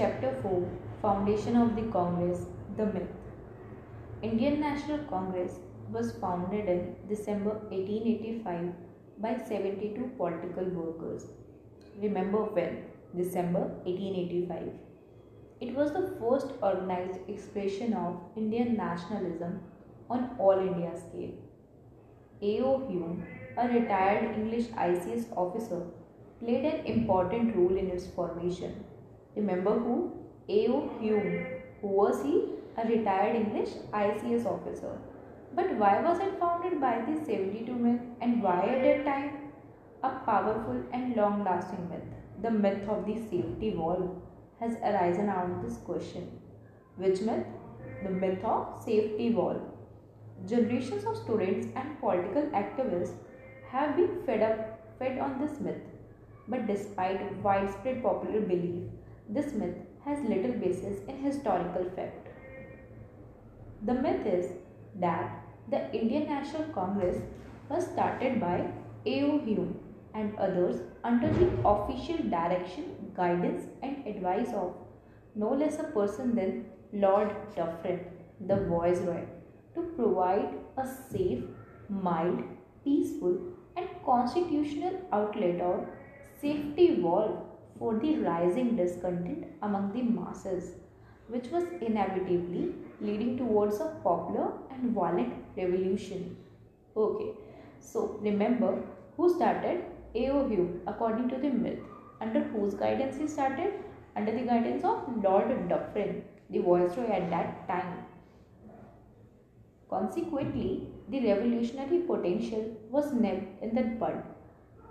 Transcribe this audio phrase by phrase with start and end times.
[0.00, 0.66] Chapter 4
[1.02, 2.44] Foundation of the Congress
[2.78, 3.10] The Myth
[4.22, 5.58] Indian National Congress
[5.94, 8.72] was founded in December 1885
[9.18, 11.26] by 72 political workers.
[12.00, 12.78] Remember when?
[13.14, 14.70] December 1885.
[15.60, 19.60] It was the first organized expression of Indian nationalism
[20.08, 21.34] on all India scale.
[22.40, 22.72] A.O.
[22.88, 23.26] Hume,
[23.58, 25.82] a retired English ICS officer,
[26.38, 28.82] played an important role in its formation.
[29.36, 30.12] Remember who?
[30.48, 30.90] A.O.
[31.00, 31.46] Hume.
[31.80, 32.48] Who was he?
[32.76, 34.98] A retired English ICS officer.
[35.54, 39.52] But why was it founded by the 72 men and why at that time?
[40.02, 42.08] A powerful and long lasting myth,
[42.42, 44.10] the myth of the safety valve,
[44.60, 46.40] has arisen out of this question.
[46.96, 47.46] Which myth?
[48.02, 49.62] The myth of safety valve.
[50.46, 53.14] Generations of students and political activists
[53.70, 55.82] have been fed up fed on this myth.
[56.48, 58.84] But despite widespread popular belief,
[59.34, 62.28] this myth has little basis in historical fact.
[63.82, 64.52] The myth is
[64.96, 67.18] that the Indian National Congress
[67.68, 68.66] was started by
[69.06, 69.38] A.O.
[69.44, 69.78] Hume
[70.14, 74.74] and others under the official direction, guidance, and advice of
[75.34, 78.00] no less a person than Lord Dufferin,
[78.40, 79.22] the Viceroy,
[79.74, 81.44] to provide a safe,
[81.88, 82.42] mild,
[82.84, 83.38] peaceful,
[83.76, 85.88] and constitutional outlet or
[86.40, 87.49] safety valve
[87.80, 90.72] for the rising discontent among the masses,
[91.28, 96.36] which was inevitably leading towards a popular and violent revolution.
[96.94, 97.30] Okay,
[97.78, 98.82] so remember
[99.16, 100.48] who started A.O.
[100.48, 101.78] Hume according to the myth,
[102.20, 103.72] under whose guidance he started?
[104.14, 108.04] Under the guidance of Lord Dufferin, the viceroy at that time.
[109.88, 114.22] Consequently, the revolutionary potential was nipped in the bud.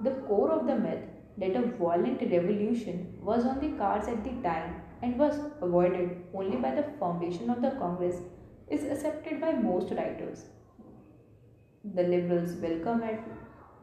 [0.02, 1.04] The core of the myth
[1.40, 6.58] that a violent revolution was on the cards at the time and was avoided only
[6.58, 8.18] by the foundation of the Congress
[8.70, 10.46] is accepted by most writers.
[11.96, 13.20] The liberals welcome it.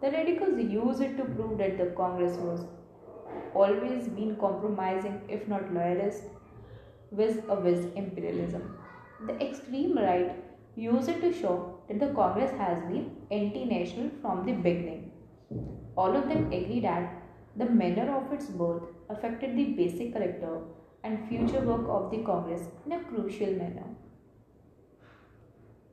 [0.03, 2.67] The radicals use it to prove that the Congress was
[3.55, 6.25] always been compromising, if not loyalist,
[7.11, 8.79] with a with imperialism.
[9.27, 10.35] The extreme right
[10.75, 15.11] use it to show that the Congress has been anti-national from the beginning.
[15.97, 17.23] All of them agree that
[17.57, 20.59] the manner of its birth affected the basic character
[21.05, 23.87] and future work of the Congress in a crucial manner.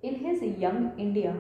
[0.01, 1.33] In his Young India,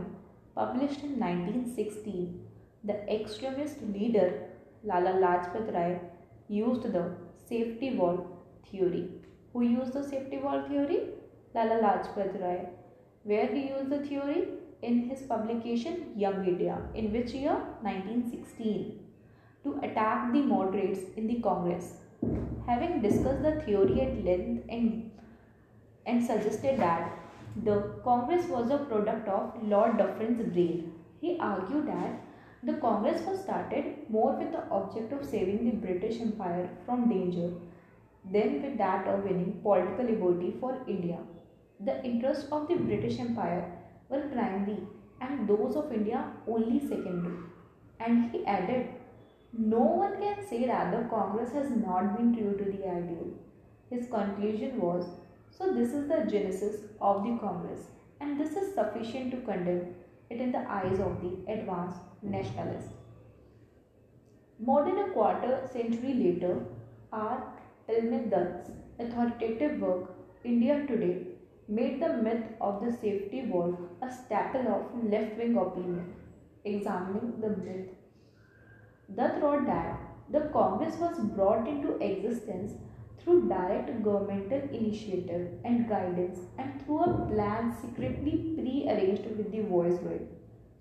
[0.55, 2.39] published in 1916,
[2.85, 4.49] the extremist leader
[4.83, 5.99] Lala Lajpat Rai
[6.47, 7.03] used the
[7.49, 8.25] safety valve
[8.69, 9.09] theory.
[9.51, 11.09] Who used the safety valve theory?
[11.53, 12.67] Lala Lajpat Rai.
[13.23, 14.47] Where he used the theory?
[14.81, 16.77] In his publication Young India.
[16.93, 17.55] In which year?
[17.81, 19.02] 1916.
[19.63, 21.93] To attack the moderates in the Congress.
[22.67, 25.11] Having discussed the theory at length and,
[26.05, 27.19] and suggested that
[27.63, 32.21] the Congress was a product of Lord Dufferin's brain, he argued that
[32.63, 37.51] the Congress was started more with the object of saving the British Empire from danger
[38.31, 41.19] than with that of winning political liberty for India.
[41.79, 43.69] The interests of the British Empire
[44.09, 44.79] were primary
[45.19, 47.37] and those of India only secondary.
[47.99, 48.87] And he added,
[49.55, 53.33] No one can say that the Congress has not been true to the ideal.
[53.91, 55.05] His conclusion was,
[55.51, 57.81] So this is the genesis of the Congress,
[58.19, 59.93] and this is sufficient to condemn
[60.31, 62.93] it in the eyes of the advanced nationalists.
[64.59, 66.65] More than a quarter century later,
[67.11, 67.53] R.
[67.87, 71.27] Palme Dutt's authoritative work, India Today,
[71.67, 76.13] made the myth of the safety valve a staple of left wing opinion.
[76.65, 77.89] Examining the myth,
[79.15, 82.73] Dutt wrote that the Congress was brought into existence
[83.19, 90.19] through direct governmental initiative and guidance and through a plan secretly pre-arranged with the viceroy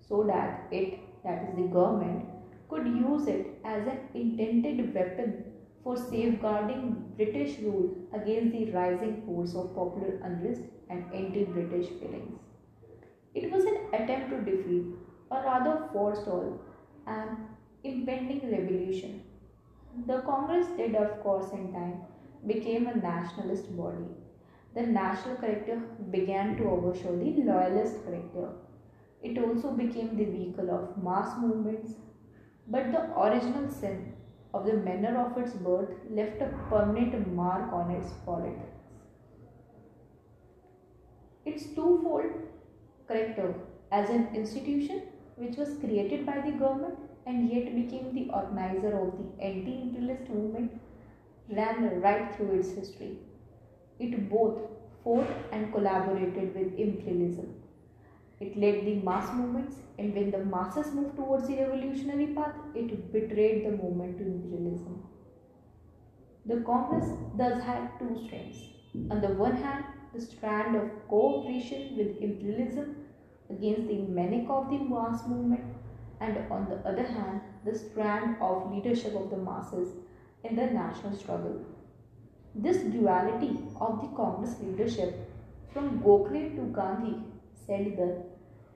[0.01, 2.25] so that it that is the government
[2.69, 5.45] could use it as an intended weapon
[5.83, 12.39] for safeguarding British rule against the rising force of popular unrest and anti-British feelings.
[13.35, 14.85] It was an attempt to defeat,
[15.29, 16.59] or rather forestall,
[17.05, 17.37] an
[17.83, 19.23] impending revolution.
[20.07, 22.01] The Congress did, of course, in time,
[22.47, 24.07] became a nationalist body.
[24.73, 25.81] The national character
[26.11, 28.49] began to overshadow the loyalist character.
[29.21, 31.93] It also became the vehicle of mass movements,
[32.67, 34.13] but the original sin
[34.53, 38.79] of the manner of its birth left a permanent mark on its politics.
[41.45, 42.31] Its twofold
[43.07, 43.53] character
[43.91, 45.03] as an institution
[45.35, 50.29] which was created by the government and yet became the organizer of the anti imperialist
[50.29, 50.71] movement
[51.49, 53.17] ran right through its history.
[53.99, 54.61] It both
[55.03, 57.53] fought and collaborated with imperialism.
[58.39, 63.11] It led the mass movements, and when the masses moved towards the revolutionary path, it
[63.11, 65.01] betrayed the movement to imperialism.
[66.45, 68.67] The Congress thus had two strands.
[69.09, 72.95] On the one hand, the strand of cooperation with imperialism
[73.49, 75.63] against the manic of the mass movement,
[76.23, 79.89] and on the other hand, the strand of leadership of the masses
[80.43, 81.57] in the national struggle.
[82.55, 85.29] This duality of the Congress leadership
[85.73, 87.15] from Gokhale to Gandhi
[87.65, 88.17] said that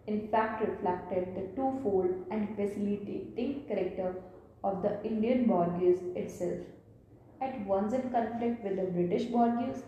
[0.08, 4.16] in fact reflected the twofold and facilitating character
[4.64, 6.60] of the Indian bourgeoisie itself,
[7.42, 9.84] at once in conflict with the British bourgeoisie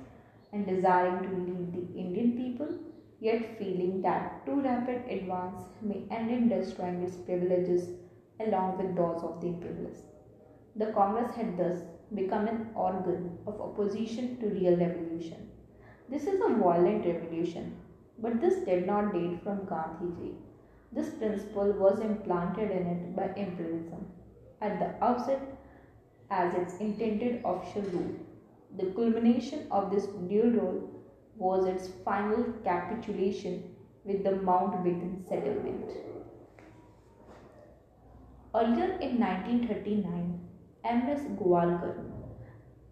[0.53, 2.69] and desiring to lead the Indian people,
[3.19, 7.89] yet feeling that too rapid advance may end in destroying its privileges
[8.39, 10.06] along with those of the imperialists.
[10.75, 11.81] The Congress had thus
[12.16, 15.50] become an organ of opposition to real revolution.
[16.10, 17.75] This is a violent revolution,
[18.19, 20.33] but this did not date from Gandhiji.
[20.92, 24.07] This principle was implanted in it by imperialism
[24.62, 25.42] at the outset
[26.31, 28.16] as its intended official rule.
[28.77, 30.99] The culmination of this dual role
[31.39, 33.63] was its final capitulation
[34.03, 35.91] with the Mountbatten settlement.
[38.53, 40.39] Earlier in 1939,
[40.83, 41.21] M.S.
[41.39, 41.95] Golwalkar,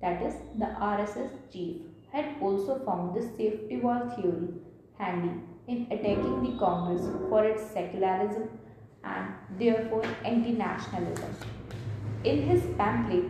[0.02, 4.50] that is the RSS chief, had also found the safety valve theory
[4.98, 5.32] handy
[5.68, 8.50] in attacking the Congress for its secularism
[9.04, 11.36] and therefore anti-nationalism.
[12.24, 13.26] In his pamphlet,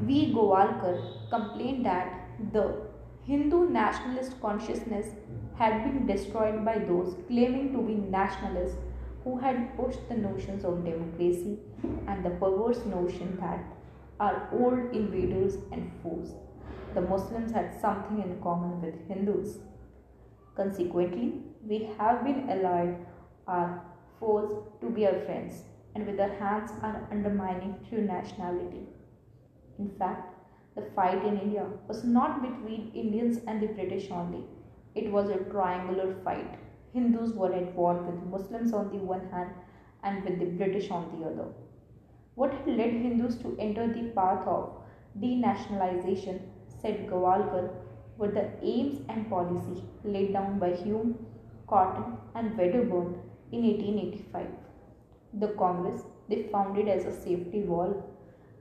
[0.00, 0.32] V.
[0.34, 2.83] Golwalkar complained that the
[3.26, 5.14] Hindu nationalist consciousness
[5.56, 8.76] had been destroyed by those claiming to be nationalists
[9.22, 11.58] who had pushed the notions of democracy
[12.06, 13.64] and the perverse notion that
[14.20, 16.34] are old invaders and foes.
[16.94, 19.58] The Muslims had something in common with Hindus.
[20.54, 23.06] Consequently, we have been allied
[23.48, 23.82] our
[24.20, 25.62] foes to be our friends,
[25.94, 28.86] and with our hands are undermining true nationality.
[29.78, 30.33] In fact,
[30.76, 34.44] the fight in India was not between Indians and the British only.
[34.94, 36.58] It was a triangular fight.
[36.92, 39.50] Hindus were at war with Muslims on the one hand
[40.02, 41.48] and with the British on the other.
[42.34, 44.72] What had led Hindus to enter the path of
[45.20, 46.40] denationalization,
[46.80, 47.70] said Golwalkar,
[48.18, 51.18] were the aims and policy laid down by Hume,
[51.68, 53.20] Cotton, and Wedderburn
[53.52, 54.46] in 1885.
[55.34, 58.02] The Congress they founded as a safety valve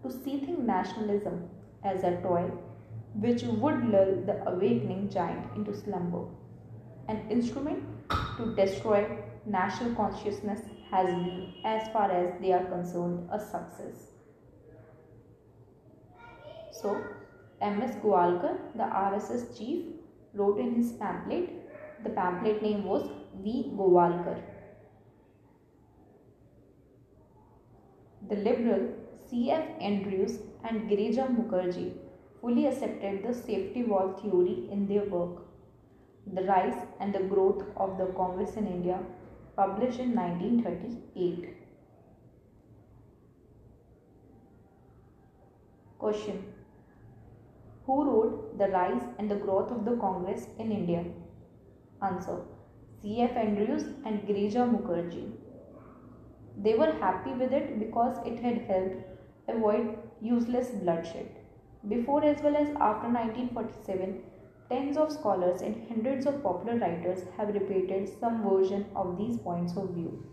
[0.03, 1.49] to seething nationalism
[1.83, 2.49] as a toy
[3.15, 6.25] which would lull the awakening giant into slumber.
[7.07, 7.83] An instrument
[8.37, 9.05] to destroy
[9.45, 14.11] national consciousness has been, as far as they are concerned, a success.
[16.71, 17.03] So,
[17.61, 17.95] M.S.
[18.03, 19.85] Golwalkar, the RSS chief,
[20.33, 21.49] wrote in his pamphlet,
[22.03, 23.09] the pamphlet name was
[23.43, 23.71] V.
[23.77, 24.41] Golwalkar.
[28.29, 28.89] The liberal
[29.33, 29.63] C.F.
[29.81, 30.33] Andrews
[30.63, 31.93] and Girija Mukherjee
[32.39, 35.37] fully accepted the safety valve theory in their work.
[36.31, 38.99] The Rise and the Growth of the Congress in India
[39.55, 41.49] published in 1938.
[45.97, 46.43] Question
[47.87, 51.05] Who wrote The Rise and the Growth of the Congress in India?
[52.03, 52.37] Answer
[53.01, 53.35] C.F.
[53.35, 55.31] Andrews and Girija Mukherjee.
[56.55, 59.12] They were happy with it because it had helped
[59.47, 61.29] avoid useless bloodshed.
[61.87, 64.23] Before as well as after 1947,
[64.69, 69.75] Tens of scholars and hundreds of popular writers have repeated some version of these points
[69.75, 70.23] of view.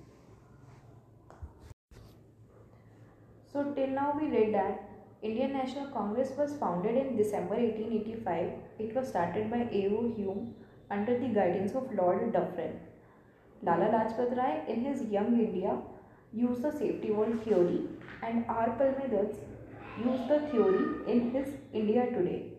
[3.53, 4.89] So, till now we read that
[5.23, 8.53] Indian National Congress was founded in December 1885.
[8.79, 10.15] It was started by A.O.
[10.17, 10.55] Hume
[10.91, 12.79] under the guidance of Lord Dufferin.
[13.63, 15.77] Lala Lajpat Rai, in his Young India,
[16.33, 17.89] used the safety valve theory,
[18.23, 18.71] and R.
[18.79, 19.11] Palme
[20.05, 22.53] used the theory in his India Today.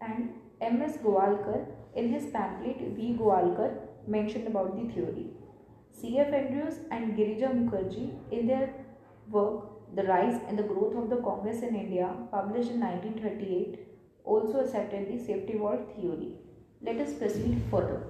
[0.00, 0.30] And
[0.60, 0.82] M.
[0.82, 0.96] S.
[0.98, 3.16] Golwalkar in his pamphlet V.
[3.18, 3.70] Golwalkar
[4.06, 5.26] mentioned about the theory.
[5.92, 6.18] C.
[6.18, 6.32] F.
[6.32, 8.74] Andrews and Girija Mukherjee in their
[9.30, 13.78] work The Rise and the Growth of the Congress in India published in 1938
[14.24, 16.32] also accepted the safety valve theory.
[16.82, 18.02] Let us proceed further.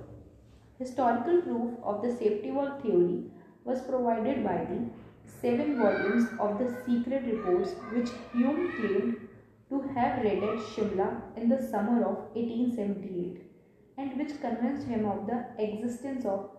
[0.79, 3.25] Historical proof of the safety valve theory
[3.65, 4.81] was provided by the
[5.41, 9.29] seven volumes of the secret reports which Hume claimed
[9.69, 13.43] to have read at Shimla in the summer of 1878
[13.97, 16.51] and which convinced him of the existence of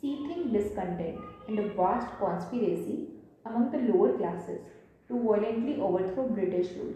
[0.00, 3.08] seething discontent and a vast conspiracy
[3.46, 4.60] among the lower classes
[5.08, 6.94] to violently overthrow British rule.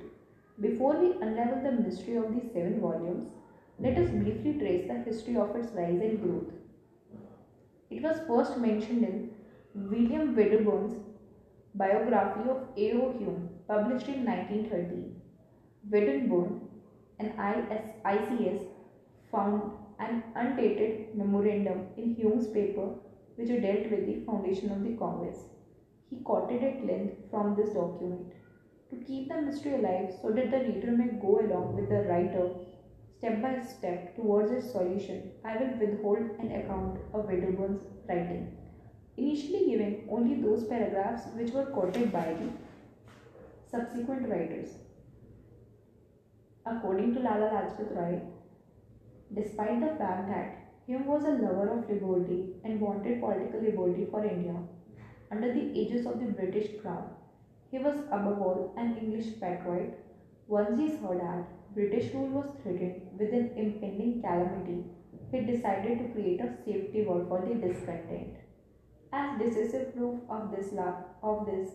[0.60, 3.28] Before we unravel the mystery of these seven volumes,
[3.78, 6.52] let us briefly trace the history of its rise and growth.
[7.90, 9.30] It was first mentioned in
[9.74, 10.96] William Wedderburn's
[11.74, 13.12] biography of A.O.
[13.18, 15.14] Hume, published in 1930.
[15.90, 16.60] Wedderburn,
[17.18, 17.32] an
[18.04, 18.66] ICS,
[19.30, 22.94] found an undated memorandum in Hume's paper
[23.36, 25.38] which dealt with the foundation of the Congress.
[26.10, 28.32] He quoted at length from this document.
[28.90, 32.50] To keep the mystery alive so that the reader may go along with the writer
[33.18, 38.56] step by step towards its solution, I will withhold an account of Wedderburn's writing,
[39.18, 42.48] initially giving only those paragraphs which were quoted by the
[43.70, 44.70] subsequent writers.
[46.64, 48.20] According to Lala Lajpat Rai,
[49.34, 50.54] despite the fact that
[50.86, 54.56] Hume was a lover of liberty and wanted political liberty for India
[55.30, 57.10] under the aegis of the British Crown,
[57.70, 59.98] he was above all an English patriot.
[60.46, 64.84] Once he saw that British rule was threatened with an impending calamity,
[65.30, 68.47] he decided to create a safety wall for the discontent.
[69.12, 70.72] As decisive proof of this,
[71.22, 71.70] of this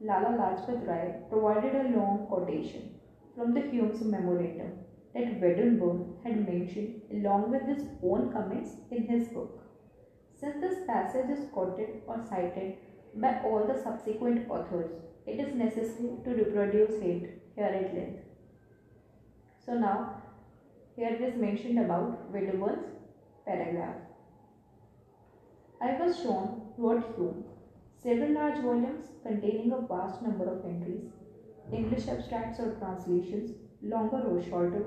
[0.00, 2.94] Lala Lajpat Rai provided a long quotation
[3.36, 4.72] from the Hume's memorandum
[5.14, 9.62] that Wedderburn had mentioned along with his own comments in his book.
[10.40, 12.76] Since this passage is quoted or cited
[13.14, 14.90] by all the subsequent authors,
[15.26, 18.22] it is necessary to reproduce it here at length.
[19.64, 20.22] So now,
[20.96, 22.86] here it is mentioned about Wedderburn's
[23.44, 23.96] paragraph.
[25.80, 27.44] I was shown, wrote Hume,
[28.02, 31.10] several large volumes containing a vast number of entries,
[31.72, 33.50] English abstracts or translations,
[33.82, 34.84] longer or shorter,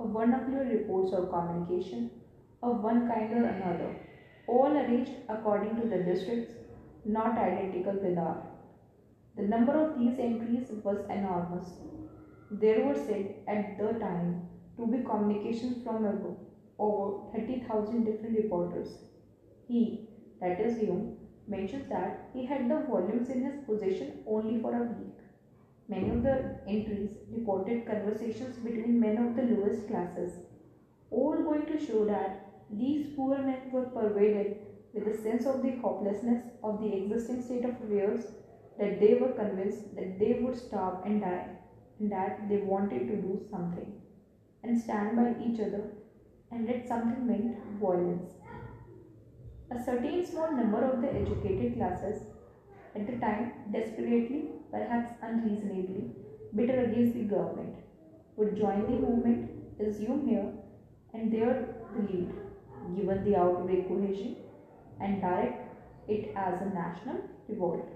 [0.00, 2.10] of vernacular reports or communication,
[2.62, 3.94] of one kind or another,
[4.48, 6.52] all arranged according to the districts,
[7.04, 8.42] not identical with our.
[9.36, 11.68] The number of these entries was enormous.
[12.50, 16.04] There were said at the time to be communications from
[16.78, 18.98] over 30,000 different reporters.
[19.68, 20.08] He,
[20.40, 21.16] that is Hume,
[21.50, 25.18] mentions that he had the volumes in his possession only for a week.
[25.88, 30.38] Many of the entries reported conversations between men of the lowest classes,
[31.10, 32.32] all going to show that
[32.70, 34.54] these poor men were pervaded
[34.94, 38.26] with a sense of the hopelessness of the existing state of affairs
[38.78, 41.48] that they were convinced that they would starve and die,
[41.98, 43.92] and that they wanted to do something
[44.62, 45.82] and stand by each other,
[46.50, 48.39] and that something meant violence.
[49.72, 52.22] A certain small number of the educated classes
[52.96, 56.10] at the time desperately, perhaps unreasonably,
[56.56, 57.76] bitter against the government,
[58.36, 59.48] would join the movement,
[59.78, 60.52] assume here
[61.14, 62.32] and there the lead,
[62.96, 64.36] given the outbreak cohesion,
[65.00, 65.68] and direct
[66.08, 67.88] it as a national revolt.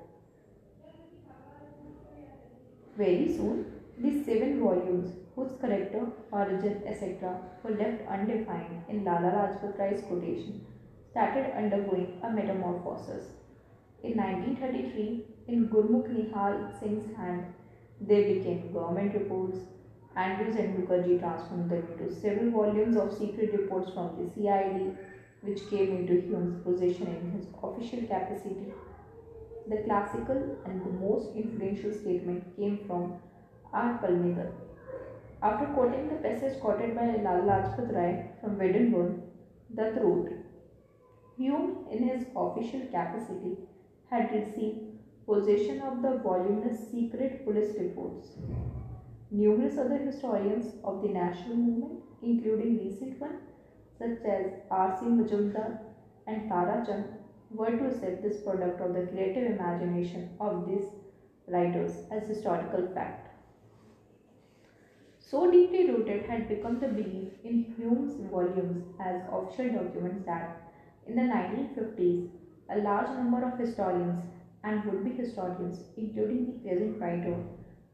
[2.96, 3.66] Very soon,
[3.98, 10.64] these seven volumes, whose character, origin, etc., were left undefined in Lala Lajpat Rai's quotation,
[11.14, 13.26] started undergoing a metamorphosis.
[14.02, 17.54] In 1933, in Gurmukh Nihal Singh's hand,
[18.00, 19.58] they became government reports.
[20.16, 24.98] Andrews and Mukherjee transformed them into several volumes of secret reports from the CID,
[25.42, 28.72] which came into Hume's possession in his official capacity
[29.66, 33.14] the classical and the most influential statement came from
[33.72, 33.98] R.
[33.98, 34.52] Palme Dutt.
[35.42, 39.22] After quoting the passage quoted by Lal Lajpat Rai from Wedderburn,
[39.74, 40.28] Dutt wrote,
[41.36, 43.58] Hume, in his official capacity,
[44.10, 44.80] had received
[45.26, 48.36] possession of the voluminous secret police reports.
[49.30, 53.52] Numerous other historians of the national movement, including recent ones
[53.98, 54.96] such as R.
[54.98, 55.06] C.
[55.08, 55.76] Majumdar
[56.26, 57.12] and Tara Chand,
[57.50, 60.92] were to accept this product of the creative imagination of these
[61.48, 63.28] writers as historical fact.
[65.18, 70.46] So deeply rooted had become the belief in Hume's volumes as official documents that
[71.06, 72.28] in the 1950s
[72.70, 74.24] a large number of historians
[74.62, 77.36] and would-be historians, including the present writer,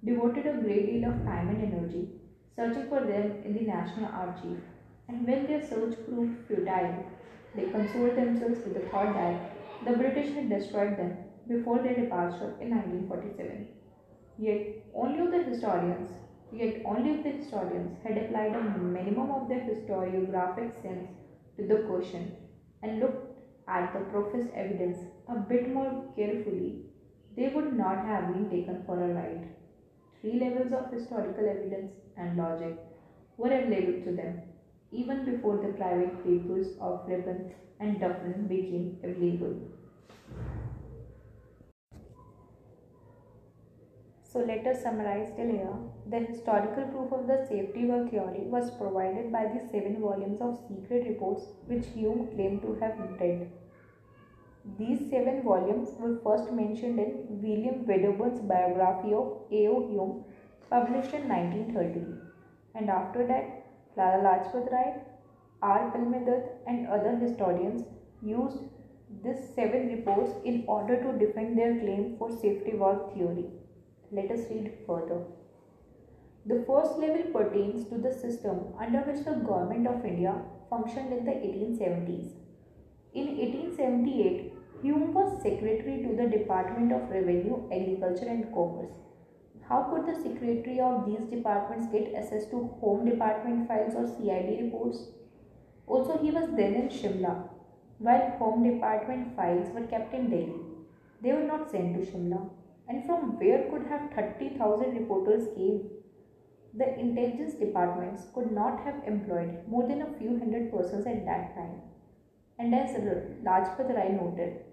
[0.05, 2.09] devoted a great deal of time and energy
[2.57, 4.61] searching for them in the National Archive.
[5.09, 7.05] And when their search proved futile,
[7.57, 9.35] they consoled themselves with the thought that
[9.85, 11.17] the British had destroyed them
[11.49, 13.67] before their departure in 1947.
[14.38, 14.61] Yet
[14.95, 16.09] only the historians,
[16.52, 21.09] yet only the historians had applied a minimum of their historiographic sense
[21.57, 22.31] to the question
[22.83, 26.85] and looked at the professed evidence a bit more carefully,
[27.37, 29.47] they would not have been taken for a ride.
[30.21, 32.77] Three levels of historical evidence and logic
[33.39, 34.43] were available to them
[34.93, 37.47] even before the private papers of Ripon
[37.79, 39.55] and Dufferin became available.
[44.33, 45.77] So let us summarize till here.
[46.09, 50.61] The historical proof of the safety valve theory was provided by the seven volumes of
[50.69, 53.51] secret reports which Hume claimed to have read.
[54.79, 59.89] These seven volumes were first mentioned in William Wedderburn's biography of A.O.
[59.89, 60.25] Hume,
[60.71, 62.21] published in 1930.
[62.77, 64.93] And after that, Lala Lajpat Rai,
[65.61, 65.91] R.
[65.91, 67.83] Palme Dutt, and other historians
[68.23, 68.63] used
[69.25, 73.47] these seven reports in order to defend their claim for safety valve theory.
[74.12, 75.23] Let us read further.
[76.45, 80.35] The first level pertains to the system under which the Government of India
[80.69, 82.33] functioned in the 1870s.
[83.14, 84.52] In 1878,
[84.83, 88.90] Hume was secretary to the Department of Revenue, Agriculture and Commerce.
[89.69, 94.64] How could the secretary of these departments get access to Home Department files or CID
[94.64, 95.09] reports?
[95.87, 97.49] Also, he was then in Shimla,
[97.99, 100.61] while Home Department files were kept in Delhi.
[101.23, 102.49] They were not sent to Shimla.
[102.91, 105.91] And from where could have 30,000 reporters came?
[106.75, 111.55] The intelligence departments could not have employed more than a few hundred persons at that
[111.55, 111.83] time.
[112.59, 112.91] And as
[113.45, 114.65] Lajpat Rai noted,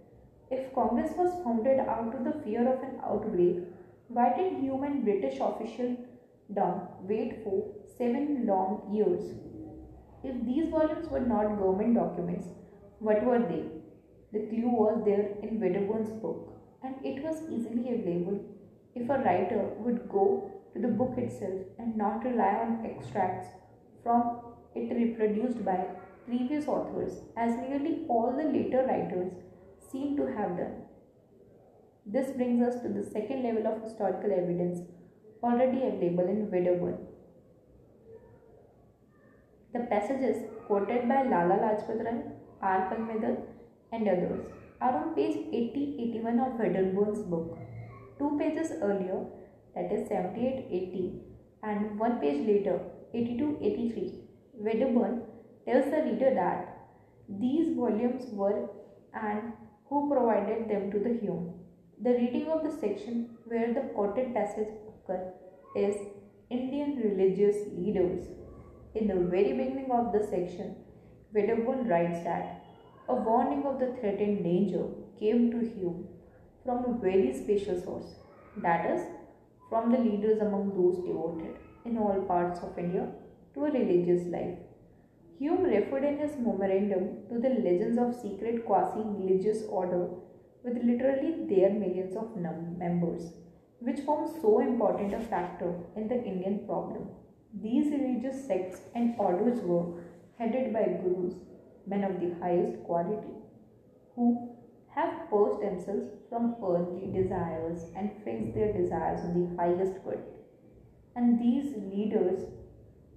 [0.50, 3.60] if Congress was founded out of the fear of an outbreak,
[4.08, 9.36] why did Hume and British officialdom wait for seven long years?
[10.24, 12.48] If these volumes were not government documents,
[12.98, 13.66] what were they?
[14.34, 16.57] The clue was there in Wedderburn's book,
[16.88, 18.40] and it was easily available
[18.96, 20.26] if a writer would go
[20.74, 23.48] to the book itself and not rely on extracts
[24.04, 24.38] from
[24.76, 25.78] it reproduced by
[26.26, 29.32] previous authors, as nearly all the later writers
[29.92, 30.76] seem to have done.
[32.06, 34.82] This brings us to the second level of historical evidence
[35.44, 36.98] already available in Wedderburn.
[39.74, 42.22] The passages quoted by Lala Lajpat Rai,
[42.62, 42.90] R.
[42.90, 43.40] Palme Dutt,
[43.92, 44.46] and others
[44.82, 47.58] are on page 80-81 of Wedderburn's book.
[48.20, 49.26] Two pages earlier,
[49.76, 51.20] that is 78-80,
[51.64, 52.80] and one page later,
[53.14, 54.22] 82-83,
[54.54, 55.22] Wedderburn
[55.66, 56.78] tells the reader that
[57.30, 58.70] these volumes were
[59.14, 59.54] and
[59.90, 61.54] who provided them to the Hume.
[62.02, 65.34] The reading of the section where the quoted passage occurs
[65.76, 65.96] is
[66.50, 68.28] Indian religious leaders.
[68.96, 70.76] In the very beginning of the section,
[71.34, 72.67] Wedderburn writes that
[73.10, 74.86] a warning of the threatened danger
[75.20, 76.08] came to Hume
[76.66, 78.16] from a very special source,
[78.58, 79.02] that is,
[79.70, 83.08] from the leaders among those devoted in all parts of India
[83.54, 84.58] to a religious life.
[85.40, 90.10] Hume referred in his memorandum to the legends of secret quasi-religious order
[90.64, 93.32] with literally their millions of members,
[93.80, 97.08] which form so important a factor in the Indian problem.
[97.62, 100.04] These religious sects and orders were
[100.38, 101.36] headed by gurus,
[101.88, 103.34] men of the highest quality,
[104.16, 104.56] who
[104.94, 110.22] have purged themselves from earthly desires and fixed their desires on the highest good.
[111.16, 112.46] And these leaders,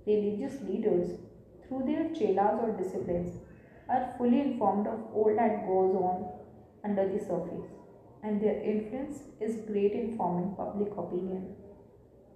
[0.06, 1.18] religious leaders,
[1.66, 3.38] through their chelas or disciplines,
[3.88, 6.28] are fully informed of all that goes on
[6.84, 7.66] under the surface,
[8.22, 11.54] and their influence is great in forming public opinion.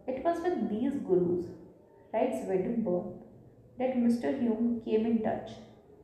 [0.06, 1.46] It was with these gurus,
[2.12, 3.20] writes Wedderburn,
[3.78, 4.38] that Mr.
[4.38, 5.50] Hume came in touch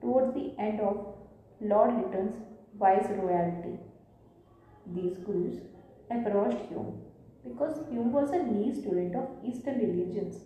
[0.00, 1.14] towards the end of
[1.60, 2.36] Lord Lytton's
[2.78, 3.78] viceroyalty.
[4.94, 5.60] These gurus
[6.10, 7.02] approached Hume
[7.44, 10.44] because Hume was a knee student of Eastern religions,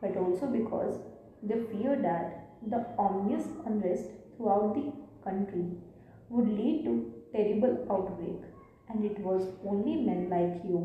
[0.00, 0.98] but also because
[1.42, 4.92] they feared that the ominous unrest throughout the
[5.24, 5.64] country
[6.28, 8.40] would lead to terrible outbreak
[8.88, 10.80] and it was only men like you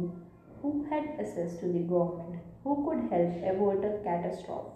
[0.61, 4.71] who had access to the government who could help avert a catastrophe.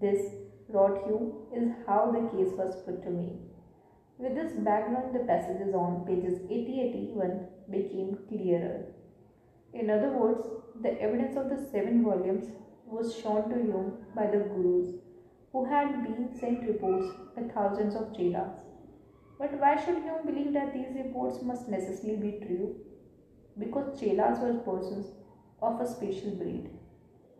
[0.00, 0.34] This,
[0.72, 3.32] wrote Hume, is how the case was put to me.
[4.18, 8.84] With this background, the passages on pages 80-81 became clearer.
[9.72, 10.46] In other words,
[10.82, 12.50] the evidence of the seven volumes
[12.86, 14.96] was shown to Hume by the gurus
[15.52, 17.06] who had been sent reports
[17.36, 18.60] by thousands of chelas.
[19.38, 22.76] But why should Hume believe that these reports must necessarily be true?
[23.58, 25.06] Because chelas were persons
[25.62, 26.70] of a special breed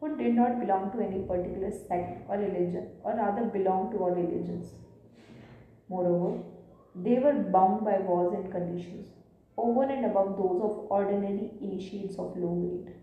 [0.01, 4.11] who did not belong to any particular sect or religion or rather belonged to all
[4.11, 4.73] religions.
[5.89, 6.43] Moreover,
[6.95, 9.09] they were bound by laws and conditions
[9.57, 12.95] over and above those of ordinary initiates of low grade.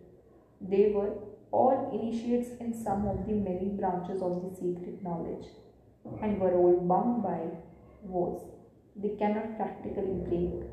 [0.59, 1.13] They were
[1.51, 5.47] all initiates in some of the many branches of the secret knowledge
[6.21, 7.39] and were all bound by
[8.03, 8.41] vows
[8.95, 10.63] they cannot practically break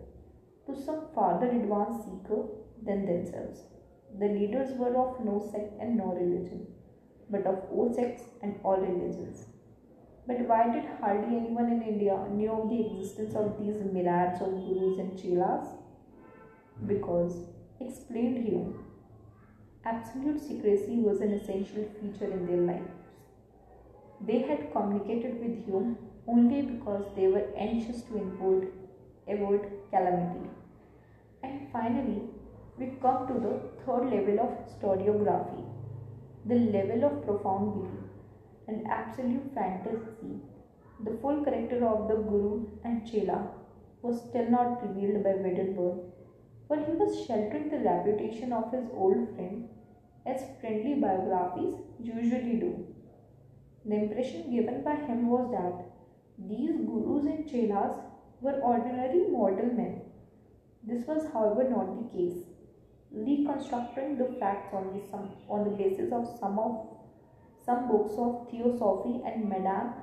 [0.67, 2.45] to some farther advanced seeker
[2.83, 3.61] than themselves.
[4.19, 6.69] The leaders were of no sect and no religion,
[7.31, 9.47] but of all sects and all religions.
[10.27, 14.53] But why did hardly anyone in India knew of the existence of these myriads of
[14.53, 15.67] gurus and chelas?
[16.87, 17.35] Because,
[17.81, 18.85] explained Hume,
[19.85, 22.93] absolute secrecy was an essential feature in their lives.
[24.21, 28.73] They had communicated with Hume only because they were anxious to avoid,
[29.29, 30.49] avoid calamity.
[31.43, 32.23] And finally,
[32.79, 35.65] we come to the third level of historiography
[36.47, 38.11] the level of profound belief
[38.69, 40.35] and absolute fantasy.
[41.05, 43.49] The full character of the Guru and Chela
[44.03, 46.01] was still not revealed by Wedderburn,
[46.69, 49.69] for he was sheltering the reputation of his old friend
[50.27, 52.87] as friendly biographies usually do.
[53.85, 55.87] The impression given by him was that
[56.39, 57.97] these gurus and chelas
[58.41, 60.03] were ordinary mortal men.
[60.83, 62.44] This was, however, not the case.
[63.15, 66.89] Reconstructing the facts on the, some, on the basis of some of
[67.65, 69.95] some books of theosophy and Madame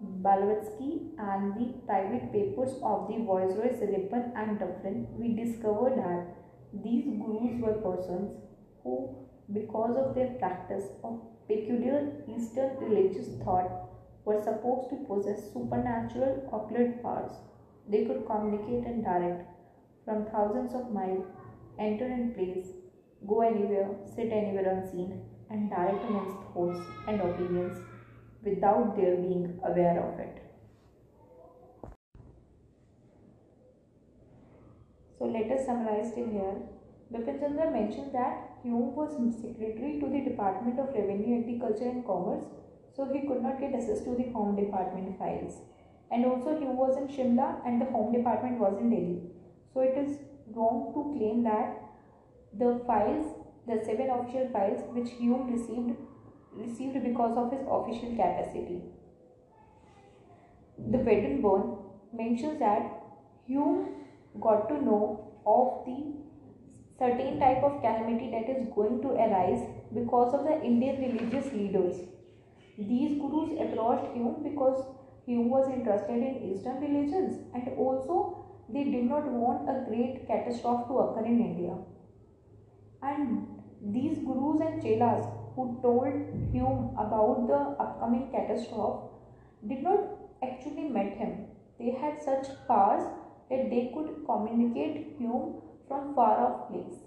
[0.00, 6.26] Blavatsky and the private papers of the Viceroys Ripon and Dufferin, we discovered that
[6.82, 8.32] these gurus were persons
[8.82, 9.14] who,
[9.52, 13.70] because of their practice of peculiar Eastern religious thought,
[14.24, 17.32] were supposed to possess supernatural occult powers.
[17.88, 19.48] They could communicate and direct
[20.04, 21.26] from thousands of miles,
[21.78, 22.68] enter in place,
[23.26, 27.78] go anywhere, sit anywhere unseen, and direct men's thoughts and opinions
[28.42, 30.38] without their being aware of it.
[35.18, 36.56] So let us summarize till here.
[37.12, 42.44] Bipin Chandra mentioned that Hume was secretary to the Department of Revenue, Agriculture and Commerce,
[42.96, 45.60] so he could not get access to the Home Department files.
[46.10, 49.20] And also Hume was in Shimla and the Home Department was in Delhi.
[49.72, 50.18] So it is
[50.54, 51.82] wrong to claim that
[52.58, 53.26] the files,
[53.66, 55.96] the seven official files which Hume received
[56.54, 58.82] received because of his official capacity.
[60.78, 61.76] The Wedderburn
[62.12, 63.02] mentions that
[63.46, 63.88] Hume
[64.40, 66.22] got to know of the
[66.98, 71.96] certain type of calamity that is going to arise because of the Indian religious leaders.
[72.78, 74.84] These gurus approached Hume because
[75.26, 78.41] Hume was interested in Eastern religions and also
[78.72, 81.76] they did not want a great catastrophe to occur in India.
[83.02, 83.46] And
[83.84, 86.14] these gurus and chelas who told
[86.52, 89.08] Hume about the upcoming catastrophe
[89.68, 90.00] did not
[90.42, 91.46] actually met him.
[91.78, 93.04] They had such powers
[93.50, 97.00] that they could communicate Hume from far off place.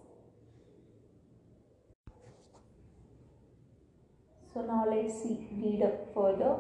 [4.54, 6.58] So now let's see, read up further.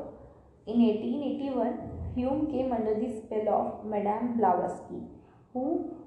[0.68, 5.01] In 1881, Hume came under the spell of Madame Blavatsky,
[5.54, 5.97] who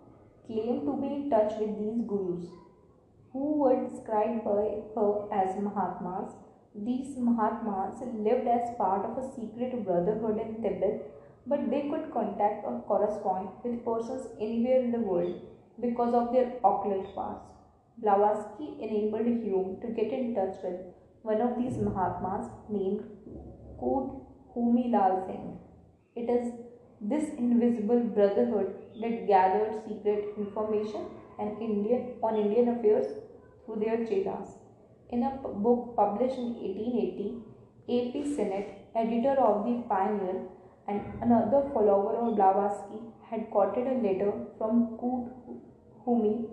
[0.46, 2.46] claimed to be in touch with these gurus
[3.32, 4.62] who were described by
[4.94, 6.32] her as Mahatmas.
[6.74, 11.10] These Mahatmas lived as part of a secret brotherhood in Tibet,
[11.46, 15.42] but they could contact or correspond with persons anywhere in the world
[15.80, 17.42] because of their occult powers.
[17.98, 20.80] Blavatsky enabled Hume to get in touch with
[21.22, 23.02] one of these Mahatmas named
[23.78, 25.67] Koot Humi Lal Singh.
[26.20, 26.52] It is
[27.00, 31.04] this invisible brotherhood that gathered secret information
[31.38, 33.07] and Indian on Indian affairs
[33.64, 34.48] through their chelas.
[35.11, 35.31] In a
[35.66, 37.28] book published in 1880,
[37.88, 38.35] A.P.
[38.35, 40.42] Sinnett, editor of the Pioneer
[40.88, 43.00] and another follower of Blavatsky,
[43.31, 45.31] had quoted a letter from Koot
[46.04, 46.48] Humi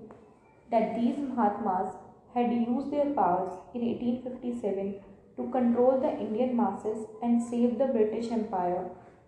[0.72, 1.96] that these Mahatmas
[2.36, 4.96] had used their powers in 1857
[5.38, 8.86] to control the Indian masses and save the British Empire,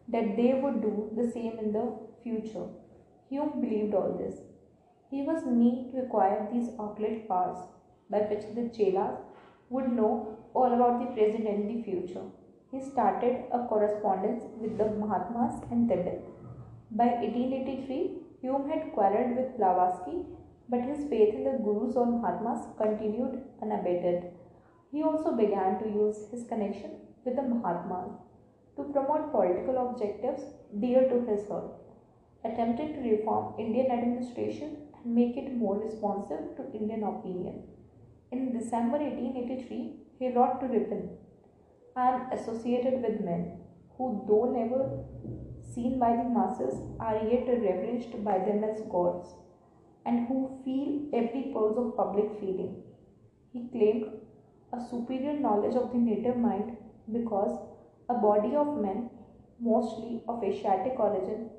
[0.10, 1.86] that they would do the same in the
[2.24, 2.68] future.
[3.30, 4.40] Hume believed all this.
[5.10, 7.58] He was need to acquire these occult powers
[8.10, 9.18] by which the chelas
[9.70, 12.26] would know all about the present and the future.
[12.72, 16.24] He started a correspondence with the Mahatmas in Tibet.
[16.92, 20.26] By 1883, Hume had quarreled with Blavatsky,
[20.70, 24.32] but his faith in the Gurus or Mahatmas continued unabated.
[24.92, 26.92] He also began to use his connection
[27.26, 28.12] with the Mahatmas
[28.78, 30.44] to promote political objectives
[30.80, 31.72] dear to his heart,
[32.46, 37.64] attempting to reform Indian administration and make it more responsive to Indian opinion.
[38.32, 41.10] In December 1883, he wrote to Ripon,
[41.96, 43.60] I am associated with men
[43.98, 45.04] who, though never
[45.74, 49.34] seen by the masses, are yet reverenced by them as gods,
[50.06, 52.84] and who feel every pulse of public feeling.
[53.52, 54.06] He claimed
[54.72, 56.78] a superior knowledge of the native mind
[57.12, 57.58] because
[58.10, 59.10] a body of men,
[59.60, 61.50] mostly of Asiatic origin,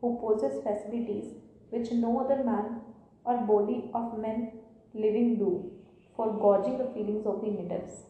[0.00, 1.34] who possess facilities
[1.70, 2.80] which no other man
[3.24, 4.52] or body of men
[4.94, 5.70] living do,
[6.16, 8.04] for gauging the feelings of the natives,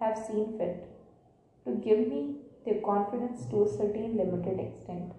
[0.00, 0.88] have seen fit
[1.64, 5.12] to give me their confidence to a certain limited extent.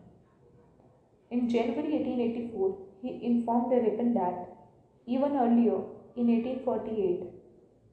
[1.29, 4.57] In January 1884, he informed the Ripon that
[5.05, 5.79] even earlier,
[6.15, 7.23] in 1848,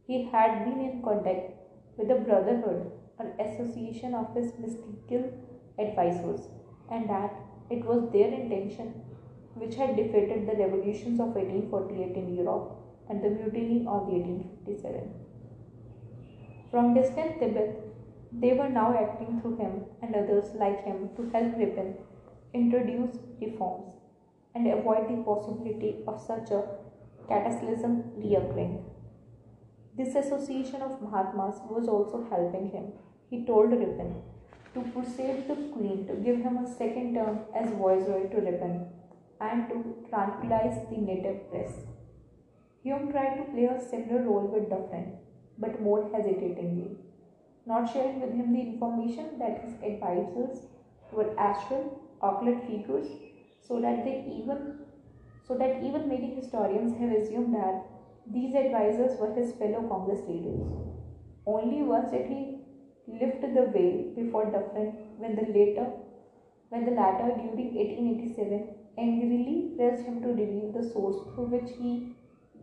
[0.07, 1.51] he had been in contact
[1.97, 5.33] with the Brotherhood, an association of his mystical
[5.79, 6.49] advisors,
[6.91, 7.35] and that
[7.71, 8.95] it was their intention
[9.55, 12.73] which had defeated the revolutions of 1848 in Europe
[13.09, 15.11] and the mutiny of 1857.
[16.71, 17.81] From distant Tibet,
[18.33, 21.95] they were now acting through him and others like him to help Ripon
[22.53, 23.95] introduce reforms
[24.55, 26.65] and avoid the possibility of such a
[27.29, 28.83] cataclysm reoccurring.
[29.97, 32.87] This association of Mahatmas was also helping him.
[33.31, 34.23] He told Ripon
[34.75, 38.89] to persuade the queen to give him a second term as viceroy to Ripon
[39.41, 41.75] and to tranquilize the native press.
[42.83, 45.13] Hume tried to play a similar role with Dufferin,
[45.59, 46.97] but more hesitatingly,
[47.65, 50.67] not sharing with him the information that his advisors
[51.13, 53.07] were astral, occult figures,
[53.61, 54.81] so that they even
[55.47, 57.94] so that even many historians have assumed that
[58.27, 60.61] these advisors were his fellow Congress leaders.
[61.47, 62.61] Only once did he
[63.07, 65.87] lift the veil before Dufferin when the later
[66.71, 72.17] when the latter during 1887 angrily pressed him to reveal the source through which he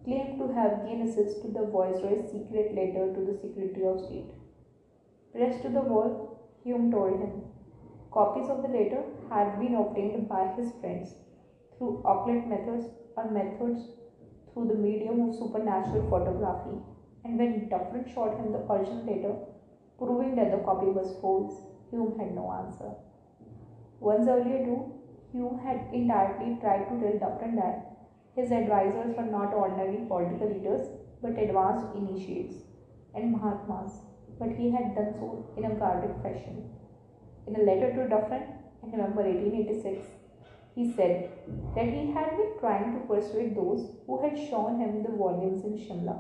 [0.04, 4.32] claimed to have gained access to the Viceroy's secret letter to the Secretary of State.
[5.32, 7.44] Pressed to the wall, Hume told him
[8.12, 11.14] copies of the letter had been obtained by his friends
[11.78, 13.88] through occult methods or methods
[14.54, 16.78] through the medium of supernatural photography.
[17.24, 19.36] And when Dufferin showed him the original letter,
[19.98, 21.54] proving that the copy was false,
[21.90, 22.92] Hume had no answer.
[24.00, 24.94] Once earlier, too,
[25.32, 27.92] Hume had indirectly tried to tell Dufferin that
[28.36, 30.88] his advisors were not ordinary political leaders
[31.22, 32.56] but advanced initiates
[33.14, 33.92] and Mahatmas,
[34.40, 36.70] but he had done so in a guarded fashion.
[37.46, 38.44] In a letter to Dufferin
[38.84, 40.08] in November 1886,
[40.82, 41.32] he said
[41.76, 45.78] that he had been trying to persuade those who had shown him the volumes in
[45.78, 46.16] Shimla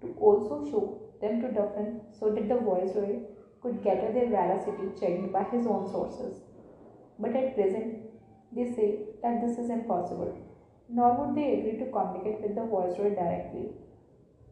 [0.00, 0.82] to also show
[1.20, 3.20] them to Dufferin so that the viceroy
[3.62, 6.42] could gather their veracity checked by his own sources.
[7.18, 8.02] But at present,
[8.52, 8.88] they say
[9.22, 10.34] that this is impossible,
[10.88, 13.70] nor would they agree to communicate with the viceroy directly.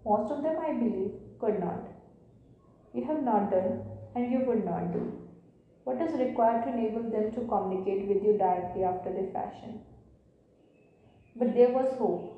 [0.04, 1.88] Most of them, I believe, could not.
[2.94, 3.82] You have not done,
[4.14, 5.23] and you would not do.
[5.84, 9.80] What is required to enable them to communicate with you directly after the fashion?
[11.36, 12.30] But there was hope.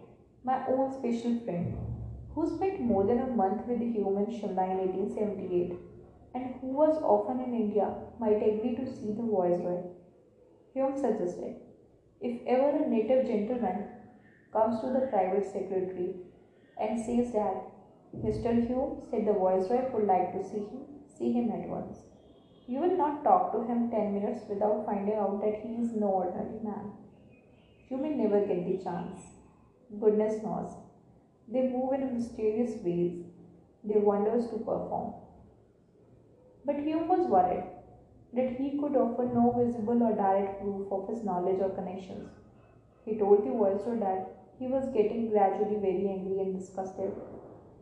[0.43, 1.77] My own special friend,
[2.35, 5.79] who spent more than a month with Hume in Shimla in 1878
[6.35, 9.79] and who was often in India, might agree to see the viceroy.
[10.75, 11.57] Hume suggested
[12.21, 13.85] if ever a native gentleman
[14.53, 16.17] comes to the private secretary
[16.81, 17.63] and says that
[18.17, 18.67] Mr.
[18.67, 22.06] Hume said the viceroy would like to see him, see him at once.
[22.69, 26.09] You will not talk to him 10 minutes without finding out that he is no
[26.09, 26.93] ordinary man.
[27.89, 29.21] You may never get the chance.
[30.01, 30.73] Goodness knows.
[31.47, 33.23] They move in mysterious ways,
[33.85, 35.15] their wonders to perform.
[36.65, 37.63] But Hume was worried
[38.33, 42.29] that he could offer no visible or direct proof of his knowledge or connections.
[43.05, 47.13] He told the viceroy that he was getting gradually very angry and disgusted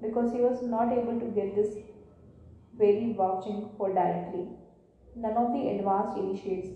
[0.03, 1.79] because he was not able to get this
[2.77, 4.49] very vouching for directly.
[5.17, 6.69] None of the advanced initiates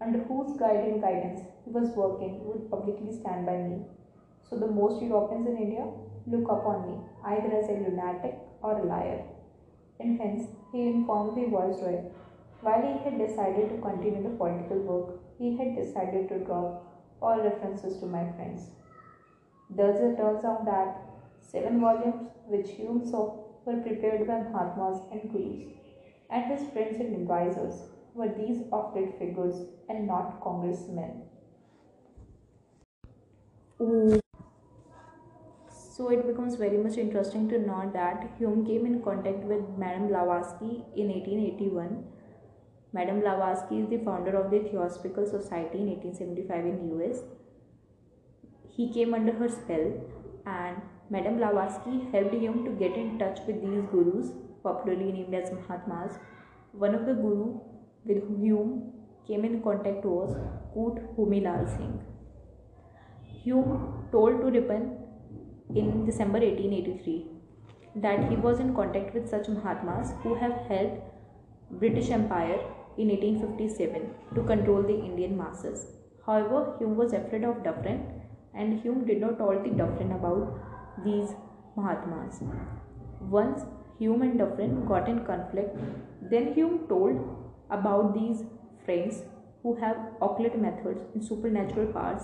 [0.00, 3.82] under whose guide and guidance he was working would publicly stand by me.
[4.48, 5.86] So the most Europeans in India
[6.26, 9.24] look upon me either as a lunatic or a liar.
[9.98, 12.10] And hence he informed the viceroy
[12.62, 16.84] while he had decided to continue the political work, he had decided to drop
[17.22, 18.68] all references to my friends.
[19.70, 21.00] Thus, it turns out that
[21.40, 25.79] seven volumes which Hume saw were prepared by Mahatmas and Gurus,
[26.30, 27.82] and his friends and advisors
[28.14, 31.22] were these occult figures and not congressmen.
[35.68, 40.08] So it becomes very much interesting to note that Hume came in contact with Madame
[40.08, 42.04] Blavatsky in 1881
[42.92, 47.22] Madame Blavatsky is the founder of the Theosophical Society in 1875 in US.
[48.68, 49.92] He came under her spell
[50.44, 54.32] and Madame Blavatsky helped him to get in touch with these gurus,
[54.62, 56.18] popularly named as Mahatmas.
[56.72, 57.60] One of the guru
[58.04, 58.92] with whom
[59.26, 60.36] came in contact was
[60.74, 62.00] Koot Humi Lal Singh.
[63.42, 64.98] Hume told to Ripon
[65.74, 67.26] in December 1883
[67.96, 71.00] that he was in contact with such Mahatmas who have helped
[71.72, 72.60] British Empire
[72.98, 75.86] in 1857 to control the Indian masses.
[76.26, 78.20] However, Hume was afraid of Dufferin
[78.54, 80.58] and Hume did not tell the Dufferin about
[81.04, 81.30] these
[81.76, 82.42] Mahatmas.
[83.20, 83.62] Once
[84.00, 85.76] Hume and Dufferin got in conflict,
[86.22, 87.18] then Hume told
[87.70, 88.44] about these
[88.84, 89.22] friends
[89.62, 92.22] who have occult methods and supernatural powers.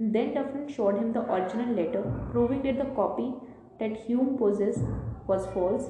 [0.00, 3.32] Then Dufferin showed him the original letter, proving that the copy
[3.78, 4.82] that Hume possessed
[5.28, 5.88] was false.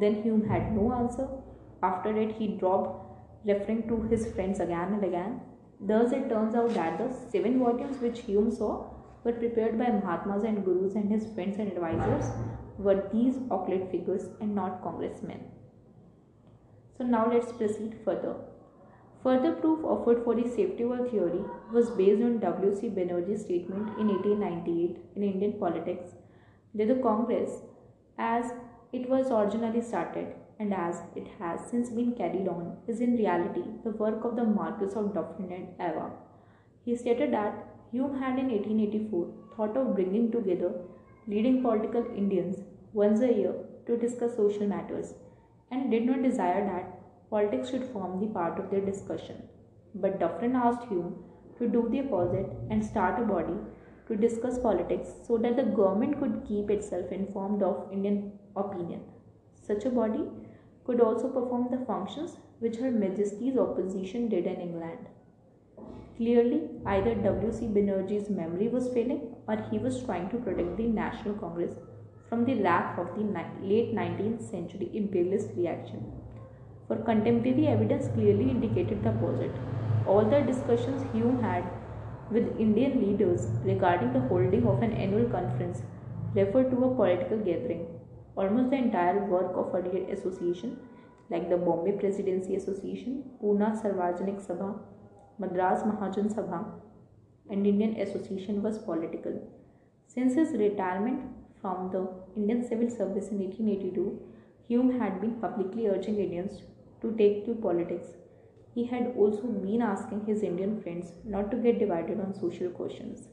[0.00, 1.28] Then Hume had no answer.
[1.82, 3.12] After that, he dropped
[3.44, 5.40] referring to his friends again and again.
[5.80, 8.86] Thus, it turns out that the seven volumes which Hume saw
[9.22, 12.32] were prepared by Mahatmas and Gurus and his friends and advisors
[12.78, 15.40] were these occult figures and not congressmen.
[16.96, 18.36] So now let's proceed further.
[19.22, 22.88] Further proof offered for the safety valve theory was based on W.C.
[22.88, 26.10] Banerjee's statement in 1898 in Indian politics
[26.74, 27.62] that the Congress,
[28.18, 28.52] as
[28.92, 33.62] it was originally started and as it has since been carried on, is in reality
[33.84, 36.10] the work of the Marquis of Dufferin and Ava.
[36.84, 40.72] He stated that Hume had in 1884 thought of bringing together
[41.26, 42.56] leading political Indians
[42.92, 43.54] once a year
[43.86, 45.14] to discuss social matters
[45.70, 49.42] and did not desire that politics should form the part of their discussion.
[49.94, 51.24] But Dufferin asked Hume
[51.58, 53.56] to do the opposite and start a body
[54.08, 59.00] to discuss politics so that the government could keep itself informed of Indian opinion.
[59.62, 60.24] Such a body
[60.84, 65.06] could also perform the functions which Her Majesty's opposition did in England.
[66.16, 67.66] Clearly, either W.C.
[67.66, 71.72] Banerjee's memory was failing or he was trying to protect the National Congress
[72.28, 73.24] from the wrath of the
[73.62, 76.12] late 19th century imperialist reaction.
[76.88, 79.54] For contemporary evidence clearly indicated the opposite.
[80.06, 81.64] All the discussions Hume had
[82.30, 85.82] with Indian leaders regarding the holding of an annual conference
[86.34, 87.86] referred to a political gathering.
[88.36, 90.78] Almost the entire work of earlier association,
[91.30, 94.78] like the Bombay Presidency Association, Pune Sarvajanik Sabha,
[95.42, 96.64] Madras Mahajan Sabha
[97.50, 99.38] and Indian Association was political.
[100.06, 101.22] Since his retirement
[101.60, 102.02] from the
[102.36, 104.20] Indian Civil Service in 1882,
[104.68, 106.62] Hume had been publicly urging Indians
[107.00, 108.08] to take to politics.
[108.74, 113.28] He had also been asking his Indian friends not to get divided on social questions.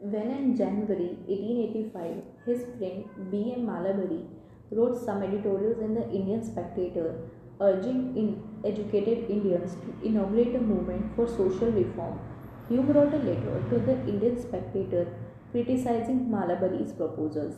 [0.00, 3.52] When in January 1885, his friend B.
[3.56, 3.66] M.
[3.66, 4.26] Malabari
[4.70, 7.16] wrote some editorials in the Indian Spectator
[7.60, 8.28] urging in
[8.64, 12.18] educated Indians to inaugurate a movement for social reform.
[12.68, 15.06] Hume wrote a letter to the Indian Spectator
[15.52, 17.56] criticizing Malabari's proposals,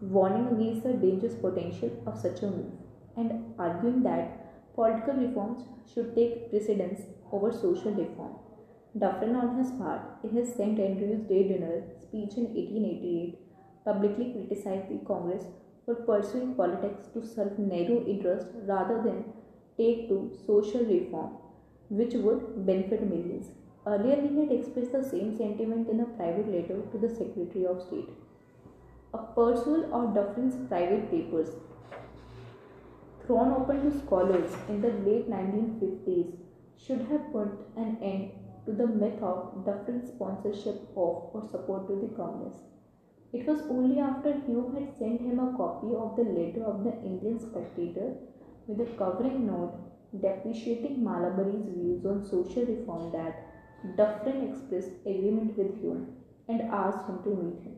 [0.00, 2.72] warning against the dangerous potential of such a move,
[3.16, 8.36] and arguing that political reforms should take precedence over social reform.
[8.98, 10.78] Dufferin, on his part, in his St.
[10.80, 13.38] Andrew's Day dinner speech in 1888,
[13.84, 15.44] publicly criticized the Congress
[15.84, 19.24] for pursuing politics to serve narrow interests rather than
[19.76, 21.32] take to social reform,
[21.88, 23.50] which would benefit millions.
[23.86, 27.82] Earlier, he had expressed the same sentiment in a private letter to the Secretary of
[27.82, 28.08] State.
[29.14, 31.50] A pursuit of Dufferin's private papers,
[33.24, 36.32] thrown open to scholars in the late 1950s,
[36.76, 38.32] should have put an end
[38.66, 42.62] to the myth of Dufferin's sponsorship of or support to the communists.
[43.32, 46.92] It was only after Hume had sent him a copy of the letter of the
[47.04, 48.14] Indian Spectator
[48.66, 49.74] with a covering note
[50.20, 53.42] depreciating Malabari's views on social reform that
[53.96, 56.06] Dufferin expressed agreement with Hume
[56.48, 57.76] and asked him to meet him.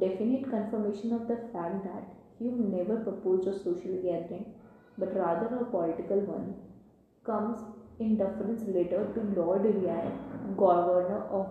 [0.00, 2.04] Definite confirmation of the fact that
[2.38, 4.46] Hume never proposed a social gathering
[4.98, 6.54] but rather a political one
[7.24, 7.60] comes
[7.98, 11.46] in Dufferin's letter to Lord Reay, Governor of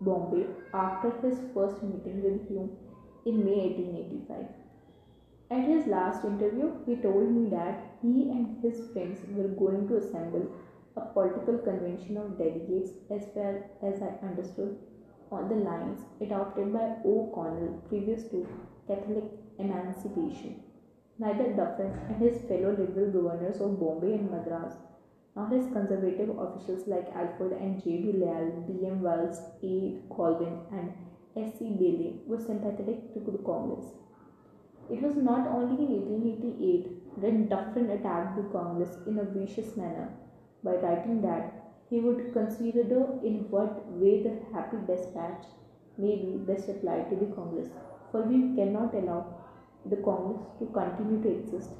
[0.00, 2.70] Bombay, after his first meeting with Hume
[3.24, 4.65] in May 1885.
[5.48, 9.98] At his last interview, he told me that he and his friends were going to
[9.98, 10.46] assemble
[10.96, 14.76] a political convention of delegates as far as I understood
[15.30, 18.46] on the lines adopted by O'Connell previous to
[18.88, 19.24] Catholic
[19.58, 20.62] emancipation.
[21.18, 24.74] Neither Dufferin and his fellow liberal governors of Bombay and Madras,
[25.36, 27.98] nor his conservative officials like Alford and J.
[28.02, 28.12] B.
[28.14, 28.86] Lyall, B.
[28.86, 29.00] M.
[29.00, 29.98] Wells, A.
[30.14, 30.92] Colvin, and
[31.36, 31.58] S.
[31.58, 31.70] C.
[31.70, 33.92] Bayley were sympathetic to the Congress.
[34.88, 40.12] It was not only in 1888 that Dufferin attacked the Congress in a vicious manner
[40.62, 42.82] by writing that he would consider
[43.24, 45.44] in what way the happy dispatch
[45.98, 47.68] may be best applied to the Congress,
[48.12, 49.34] for we cannot allow
[49.86, 51.70] the Congress to continue to exist.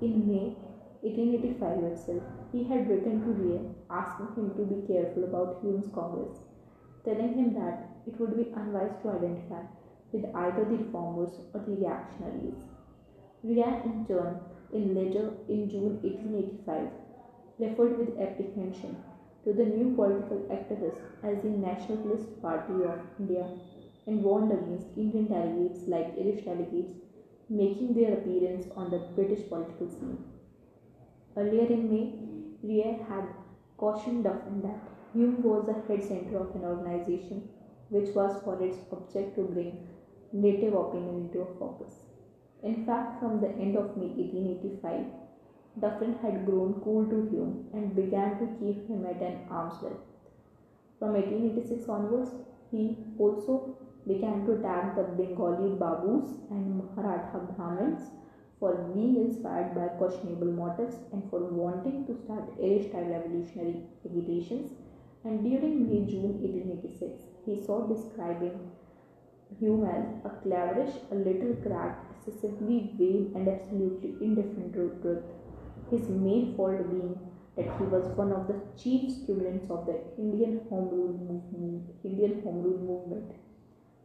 [0.00, 0.56] In May
[1.02, 6.38] 1885 itself, he had written to Reay asking him to be careful about Hume's Congress,
[7.04, 9.62] telling him that it would be unwise to identify
[10.12, 12.62] with either the reformers or the reactionaries.
[13.44, 14.40] Reay, in turn,
[14.72, 16.88] in letter in June 1885,
[17.58, 18.96] referred with apprehension
[19.44, 23.48] to the new political activists as the Nationalist Party of India
[24.06, 26.94] and warned against Indian delegates like Irish delegates
[27.48, 30.18] making their appearance on the British political scene.
[31.36, 32.14] Earlier in May,
[32.64, 33.28] Reay had
[33.76, 34.78] cautioned Dufferin that
[35.12, 37.48] Hume was the head center of an organization
[37.90, 39.86] which was for its object to bring
[40.32, 41.94] native opinion into a focus.
[42.62, 45.06] In fact, from the end of May 1885,
[45.80, 50.00] Dufferin had grown cool to Hume and began to keep him at an arm's length.
[50.98, 52.30] From 1886 onwards,
[52.70, 53.76] he also
[54.06, 58.10] began to attack the Bengali Babus and Maratha Brahmins
[58.60, 64.70] for being inspired by questionable motives and for wanting to start Irish-style revolutionary agitations.
[65.24, 68.70] And during May-June 1886, he saw describing
[69.58, 75.24] Hume as a cleverish, a little cracked, excessively vain, and absolutely indifferent to truth.
[75.90, 77.18] His main fault being
[77.56, 81.90] that he was one of the chief students of the Indian Home Rule movement.
[82.02, 83.32] Indian Home Rule movement.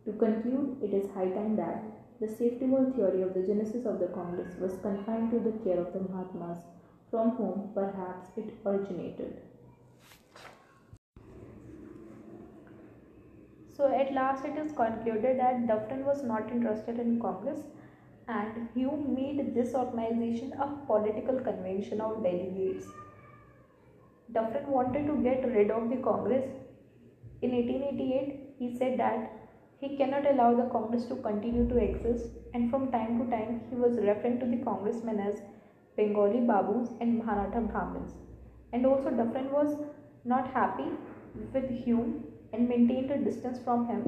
[0.06, 1.84] To conclude, it is high time that
[2.20, 5.80] the safety valve theory of the genesis of the Congress was confined to the care
[5.80, 6.60] of the Mahatmas,
[7.12, 9.42] from whom perhaps it originated.
[13.78, 17.60] So at last it is concluded that Dufferin was not interested in Congress
[18.28, 22.88] and Hume made this organization a political convention of delegates.
[24.34, 26.46] Dufferin wanted to get rid of the Congress.
[27.44, 29.32] In 1888, he said that
[29.80, 33.76] he cannot allow the Congress to continue to exist, and from time to time he
[33.76, 35.44] was referring to the congressmen as
[35.96, 38.16] Bengali Babus and Maratha Brahmins.
[38.74, 39.78] And also, Dufferin was
[40.26, 40.90] not happy
[41.54, 42.24] with Hume
[42.54, 44.04] and maintained a distance from him,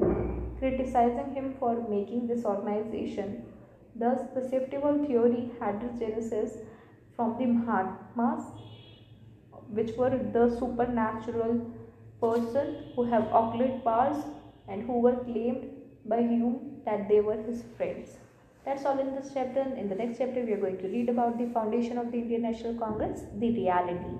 [0.58, 3.44] criticizing him for making this organization.
[3.94, 4.40] Thus, the
[4.80, 6.58] valve theory had its genesis
[7.16, 8.44] from the Mahatmas,
[9.68, 11.70] which were the supernatural
[12.20, 14.24] person who have occult powers
[14.68, 15.70] and who were claimed
[16.04, 18.16] by Hume that they were his friends.
[18.64, 19.62] That's all in this chapter.
[19.76, 22.42] In the next chapter, we are going to read about the foundation of the Indian
[22.42, 24.16] National Congress, the reality.